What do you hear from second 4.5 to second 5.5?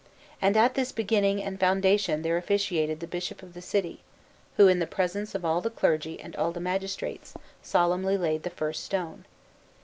who, in the presence of